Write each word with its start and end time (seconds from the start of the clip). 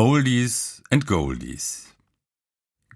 Oldies 0.00 0.82
and 0.88 1.06
Goldies. 1.06 1.88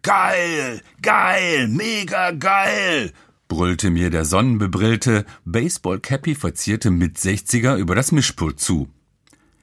Geil, 0.00 0.80
geil, 1.03 1.69
mega 1.69 2.30
geil, 2.30 3.12
brüllte 3.46 3.91
mir 3.91 4.08
der 4.08 4.25
sonnenbebrillte, 4.25 5.27
Baseball-Cappy 5.45 6.35
verzierte 6.35 6.90
Mit-60er 6.90 7.77
über 7.77 7.95
das 7.95 8.11
Mischpult 8.11 8.59
zu. 8.59 8.88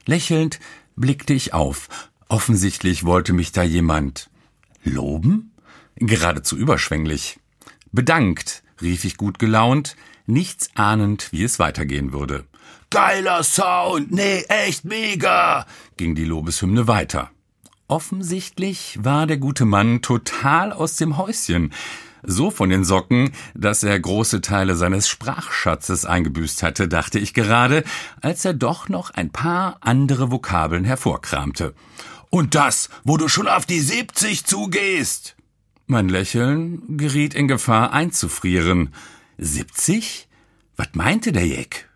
Lächelnd 0.06 0.60
blickte 0.94 1.32
ich 1.32 1.52
auf. 1.52 1.88
Offensichtlich 2.28 3.02
wollte 3.02 3.32
mich 3.32 3.50
da 3.50 3.64
jemand 3.64 4.30
loben? 4.84 5.50
Geradezu 5.96 6.56
überschwänglich. 6.56 7.40
Bedankt, 7.90 8.62
rief 8.82 9.04
ich 9.04 9.16
gut 9.16 9.38
gelaunt, 9.38 9.96
nichts 10.26 10.70
ahnend, 10.74 11.28
wie 11.32 11.44
es 11.44 11.58
weitergehen 11.58 12.12
würde. 12.12 12.44
Geiler 12.90 13.42
Sound, 13.42 14.12
nee, 14.12 14.42
echt 14.48 14.84
mega, 14.84 15.66
ging 15.96 16.14
die 16.14 16.24
Lobeshymne 16.24 16.88
weiter. 16.88 17.30
Offensichtlich 17.88 18.98
war 19.02 19.26
der 19.26 19.38
gute 19.38 19.64
Mann 19.64 20.02
total 20.02 20.72
aus 20.72 20.96
dem 20.96 21.16
Häuschen, 21.16 21.72
so 22.22 22.50
von 22.50 22.70
den 22.70 22.84
Socken, 22.84 23.32
dass 23.54 23.82
er 23.82 23.98
große 23.98 24.40
Teile 24.40 24.76
seines 24.76 25.08
Sprachschatzes 25.08 26.04
eingebüßt 26.04 26.62
hatte, 26.62 26.88
dachte 26.88 27.18
ich 27.18 27.34
gerade, 27.34 27.84
als 28.20 28.44
er 28.44 28.54
doch 28.54 28.88
noch 28.88 29.10
ein 29.10 29.30
paar 29.30 29.78
andere 29.80 30.30
Vokabeln 30.30 30.84
hervorkramte. 30.84 31.74
Und 32.30 32.54
das, 32.54 32.88
wo 33.04 33.16
du 33.16 33.28
schon 33.28 33.48
auf 33.48 33.66
die 33.66 33.80
70 33.80 34.44
zugehst. 34.44 35.36
Mein 35.92 36.08
Lächeln 36.08 36.96
geriet 36.96 37.34
in 37.34 37.48
Gefahr 37.48 37.92
einzufrieren. 37.92 38.94
70? 39.36 40.26
Was 40.74 40.88
meinte 40.94 41.32
der 41.32 41.46
Jeck? 41.46 41.90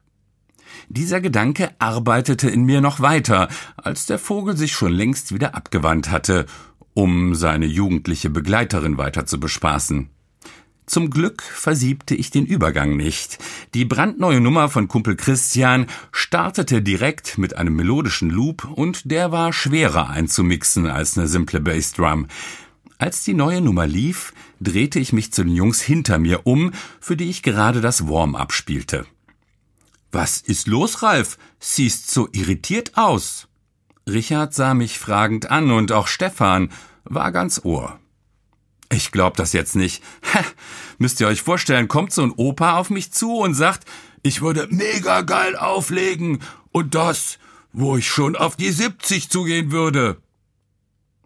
Dieser 0.90 1.22
Gedanke 1.22 1.70
arbeitete 1.78 2.50
in 2.50 2.64
mir 2.64 2.82
noch 2.82 3.00
weiter, 3.00 3.48
als 3.78 4.04
der 4.04 4.18
Vogel 4.18 4.54
sich 4.54 4.72
schon 4.72 4.92
längst 4.92 5.32
wieder 5.32 5.54
abgewandt 5.54 6.10
hatte, 6.10 6.44
um 6.92 7.34
seine 7.34 7.64
jugendliche 7.64 8.28
Begleiterin 8.28 8.98
weiter 8.98 9.24
zu 9.24 9.40
bespaßen. 9.40 10.10
Zum 10.84 11.08
Glück 11.08 11.42
versiebte 11.42 12.14
ich 12.14 12.30
den 12.30 12.44
Übergang 12.44 12.98
nicht. 12.98 13.38
Die 13.72 13.86
brandneue 13.86 14.42
Nummer 14.42 14.68
von 14.68 14.88
Kumpel 14.88 15.16
Christian 15.16 15.86
startete 16.12 16.82
direkt 16.82 17.38
mit 17.38 17.56
einem 17.56 17.74
melodischen 17.74 18.28
Loop 18.28 18.64
und 18.64 19.10
der 19.10 19.32
war 19.32 19.54
schwerer 19.54 20.10
einzumixen 20.10 20.86
als 20.86 21.16
eine 21.16 21.28
simple 21.28 21.60
Bassdrum. 21.60 22.26
Als 22.98 23.24
die 23.24 23.34
neue 23.34 23.60
Nummer 23.60 23.86
lief, 23.86 24.32
drehte 24.60 24.98
ich 24.98 25.12
mich 25.12 25.32
zu 25.32 25.44
den 25.44 25.54
Jungs 25.54 25.82
hinter 25.82 26.18
mir 26.18 26.46
um, 26.46 26.72
für 27.00 27.16
die 27.16 27.28
ich 27.28 27.42
gerade 27.42 27.80
das 27.80 28.08
Warm-up 28.08 28.52
spielte. 28.52 29.06
Was 30.12 30.40
ist 30.40 30.66
los, 30.66 31.02
Ralf? 31.02 31.36
Siehst 31.60 32.10
so 32.10 32.28
irritiert 32.32 32.96
aus. 32.96 33.48
Richard 34.08 34.54
sah 34.54 34.72
mich 34.72 34.98
fragend 34.98 35.50
an 35.50 35.70
und 35.70 35.92
auch 35.92 36.06
Stefan 36.06 36.70
war 37.04 37.32
ganz 37.32 37.60
Ohr. 37.64 37.98
Ich 38.90 39.12
glaub 39.12 39.36
das 39.36 39.52
jetzt 39.52 39.76
nicht. 39.76 40.02
Ha, 40.34 40.44
müsst 40.98 41.20
ihr 41.20 41.26
euch 41.26 41.42
vorstellen, 41.42 41.88
kommt 41.88 42.12
so 42.12 42.22
ein 42.22 42.32
Opa 42.32 42.78
auf 42.78 42.88
mich 42.88 43.12
zu 43.12 43.36
und 43.36 43.54
sagt, 43.54 43.84
ich 44.22 44.40
würde 44.40 44.68
mega 44.70 45.20
geil 45.22 45.56
auflegen 45.56 46.40
und 46.72 46.94
das, 46.94 47.38
wo 47.72 47.96
ich 47.96 48.08
schon 48.08 48.36
auf 48.36 48.56
die 48.56 48.70
70 48.70 49.28
zugehen 49.28 49.70
würde. 49.70 50.22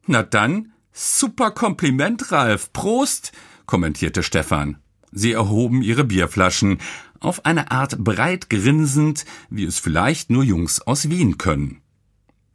Na 0.07 0.23
dann, 0.23 0.73
super 0.93 1.51
Kompliment, 1.51 2.33
Ralf. 2.33 2.73
Prost, 2.73 3.33
kommentierte 3.67 4.23
Stefan. 4.23 4.79
Sie 5.13 5.33
erhoben 5.33 5.83
ihre 5.83 6.05
Bierflaschen, 6.05 6.79
auf 7.21 7.45
eine 7.45 7.71
Art 7.71 7.99
breit 7.99 8.49
grinsend, 8.49 9.25
wie 9.51 9.65
es 9.65 9.79
vielleicht 9.79 10.31
nur 10.31 10.43
Jungs 10.43 10.81
aus 10.81 11.11
Wien 11.11 11.39
können. 11.39 11.83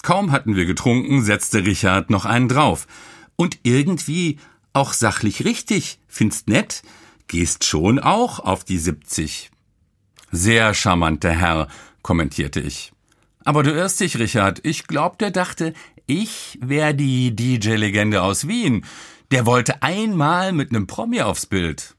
Kaum 0.01 0.31
hatten 0.31 0.55
wir 0.55 0.65
getrunken, 0.65 1.23
setzte 1.23 1.65
Richard 1.65 2.09
noch 2.09 2.25
einen 2.25 2.47
drauf. 2.47 2.87
Und 3.35 3.59
irgendwie 3.63 4.39
auch 4.73 4.93
sachlich 4.93 5.45
richtig, 5.45 5.99
findst 6.07 6.47
nett, 6.47 6.83
gehst 7.27 7.65
schon 7.65 7.99
auch 7.99 8.39
auf 8.39 8.63
die 8.63 8.77
70. 8.77 9.51
Sehr 10.31 10.73
charmant, 10.73 11.23
der 11.23 11.31
Herr, 11.31 11.67
kommentierte 12.01 12.59
ich. 12.59 12.91
Aber 13.43 13.63
du 13.63 13.71
irrst 13.71 13.99
dich, 13.99 14.19
Richard. 14.19 14.59
Ich 14.63 14.87
glaub, 14.87 15.17
der 15.19 15.31
dachte, 15.31 15.73
ich 16.07 16.59
wär 16.61 16.93
die 16.93 17.35
DJ-Legende 17.35 18.21
aus 18.21 18.47
Wien. 18.47 18.85
Der 19.31 19.45
wollte 19.45 19.81
einmal 19.81 20.51
mit 20.51 20.71
nem 20.71 20.87
Promi 20.87 21.21
aufs 21.21 21.45
Bild. 21.45 21.95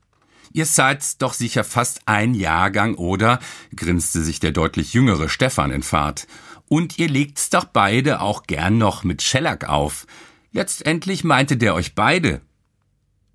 Ihr 0.52 0.64
seid 0.64 1.20
doch 1.20 1.34
sicher 1.34 1.64
fast 1.64 2.00
ein 2.06 2.34
Jahrgang, 2.34 2.94
oder? 2.94 3.40
grinste 3.74 4.22
sich 4.22 4.40
der 4.40 4.52
deutlich 4.52 4.94
jüngere 4.94 5.28
Stefan 5.28 5.70
in 5.70 5.82
Fahrt. 5.82 6.26
Und 6.68 6.98
ihr 6.98 7.08
legt's 7.08 7.50
doch 7.50 7.64
beide 7.64 8.20
auch 8.20 8.44
gern 8.44 8.78
noch 8.78 9.04
mit 9.04 9.22
Schellack 9.22 9.68
auf. 9.68 10.06
Letztendlich 10.52 11.24
meinte 11.24 11.56
der 11.56 11.74
euch 11.74 11.94
beide. 11.94 12.40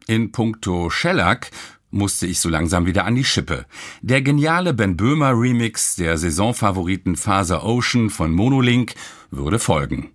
In 0.08 0.32
puncto 0.32 0.90
Shellac 0.90 1.52
musste 1.92 2.26
ich 2.26 2.40
so 2.40 2.50
langsam 2.50 2.86
wieder 2.86 3.06
an 3.06 3.16
die 3.16 3.24
Schippe. 3.24 3.66
Der 4.02 4.22
geniale 4.22 4.74
Ben 4.74 4.98
Böhmer 4.98 5.32
Remix 5.40 5.96
der 5.96 6.18
Saisonfavoriten 6.18 7.16
Faser 7.16 7.64
Ocean 7.64 8.10
von 8.10 8.32
Monolink 8.32 8.96
würde 9.30 9.60
folgen. 9.60 10.12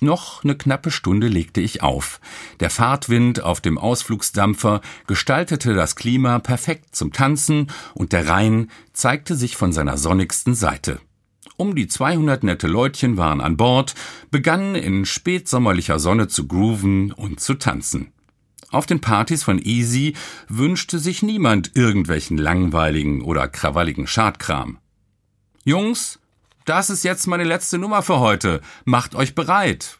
Noch 0.00 0.44
eine 0.44 0.56
knappe 0.56 0.90
Stunde 0.90 1.26
legte 1.26 1.60
ich 1.60 1.82
auf. 1.82 2.20
Der 2.60 2.70
Fahrtwind 2.70 3.42
auf 3.42 3.60
dem 3.60 3.78
Ausflugsdampfer 3.78 4.80
gestaltete 5.06 5.74
das 5.74 5.96
Klima 5.96 6.38
perfekt 6.38 6.94
zum 6.94 7.12
Tanzen 7.12 7.66
und 7.94 8.12
der 8.12 8.28
Rhein 8.28 8.70
zeigte 8.92 9.34
sich 9.34 9.56
von 9.56 9.72
seiner 9.72 9.98
sonnigsten 9.98 10.54
Seite. 10.54 11.00
Um 11.56 11.74
die 11.74 11.88
200 11.88 12.44
nette 12.44 12.68
Leutchen 12.68 13.16
waren 13.16 13.40
an 13.40 13.56
Bord, 13.56 13.96
begannen 14.30 14.76
in 14.76 15.04
spätsommerlicher 15.04 15.98
Sonne 15.98 16.28
zu 16.28 16.46
grooven 16.46 17.10
und 17.10 17.40
zu 17.40 17.54
tanzen. 17.54 18.12
Auf 18.70 18.86
den 18.86 19.00
Partys 19.00 19.42
von 19.42 19.58
Easy 19.58 20.14
wünschte 20.48 21.00
sich 21.00 21.22
niemand 21.22 21.74
irgendwelchen 21.74 22.36
langweiligen 22.36 23.22
oder 23.22 23.48
krawalligen 23.48 24.06
Schadkram. 24.06 24.78
Jungs, 25.64 26.20
das 26.68 26.90
ist 26.90 27.04
jetzt 27.04 27.26
meine 27.26 27.44
letzte 27.44 27.78
Nummer 27.78 28.02
für 28.02 28.20
heute. 28.20 28.60
Macht 28.84 29.14
euch 29.14 29.34
bereit. 29.34 29.98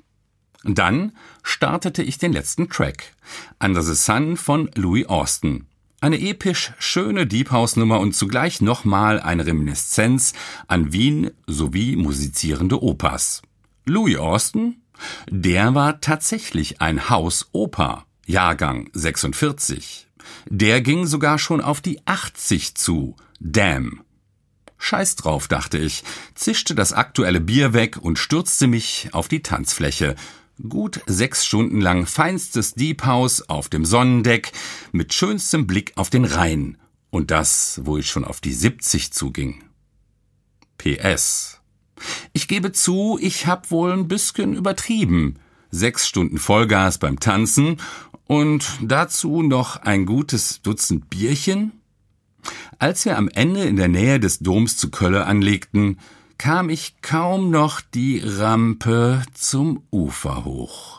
Dann 0.65 1.13
startete 1.43 2.03
ich 2.03 2.19
den 2.19 2.33
letzten 2.33 2.69
Track. 2.69 3.15
Under 3.63 3.83
the 3.83 3.95
Sun 3.95 4.37
von 4.37 4.71
Louis 4.75 5.07
Austin. 5.07 5.67
Eine 6.01 6.21
episch 6.21 6.73
schöne 6.79 7.27
Deep 7.27 7.51
House 7.51 7.77
Nummer 7.77 8.01
und 8.01 8.15
zugleich 8.15 8.61
nochmal 8.61 9.21
eine 9.21 9.47
Reminiszenz 9.47 10.33
an 10.67 10.93
Wien 10.93 11.31
sowie 11.47 11.97
musizierende 11.97 12.83
Opas. 12.83 13.43
Louis 13.85 14.17
Austin? 14.17 14.83
Der 15.31 15.75
war 15.75 16.01
tatsächlich 16.01 16.81
ein 16.81 17.09
Hausoper. 17.09 18.05
Jahrgang 18.27 18.91
46. 18.93 20.07
Der 20.49 20.83
ging 20.83 21.07
sogar 21.07 21.39
schon 21.39 21.61
auf 21.61 21.81
die 21.81 22.01
80 22.07 22.75
zu. 22.75 23.17
Damn. 23.41 24.03
Scheiß 24.79 25.17
drauf, 25.17 25.49
dachte 25.49 25.77
ich, 25.77 26.05
zischte 26.35 26.75
das 26.75 26.93
aktuelle 26.93 27.41
Bier 27.41 27.73
weg 27.73 27.99
und 28.01 28.19
stürzte 28.19 28.67
mich 28.67 29.09
auf 29.13 29.29
die 29.29 29.43
Tanzfläche. 29.43 30.15
Gut 30.69 31.01
sechs 31.07 31.45
Stunden 31.45 31.81
lang 31.81 32.07
feinstes 32.07 32.75
Deep 32.75 33.05
House 33.05 33.49
auf 33.49 33.69
dem 33.69 33.85
Sonnendeck 33.85 34.53
mit 34.93 35.15
schönstem 35.15 35.67
Blick 35.67 35.93
auf 35.97 36.11
den 36.11 36.25
Rhein. 36.25 36.79
Und 37.11 37.31
das, 37.31 37.81
wo 37.85 37.97
ich 37.97 38.09
schon 38.09 38.25
auf 38.25 38.41
die 38.41 38.53
70 38.53 39.13
zuging. 39.13 39.63
PS. 40.79 41.61
Ich 42.33 42.49
gebe 42.49 42.73
zu, 42.73 43.19
ich 43.21 43.47
hab 43.47 43.71
wohl 43.71 43.93
ein 43.93 44.09
bisschen 44.09 44.55
übertrieben. 44.55 45.39
Sechs 45.71 46.09
Stunden 46.09 46.39
Vollgas 46.39 46.99
beim 46.99 47.21
Tanzen 47.21 47.77
und 48.27 48.67
dazu 48.83 49.43
noch 49.43 49.77
ein 49.77 50.07
gutes 50.07 50.63
Dutzend 50.63 51.11
Bierchen? 51.11 51.78
Als 52.79 53.05
wir 53.05 53.17
am 53.17 53.29
Ende 53.29 53.65
in 53.65 53.77
der 53.77 53.89
Nähe 53.89 54.21
des 54.21 54.39
Doms 54.39 54.77
zu 54.77 54.91
Kölle 54.91 55.27
anlegten, 55.27 55.99
kam 56.39 56.71
ich 56.71 57.03
kaum 57.03 57.51
noch 57.51 57.81
die 57.81 58.23
Rampe 58.25 59.23
zum 59.35 59.83
Ufer 59.91 60.45
hoch. 60.45 60.98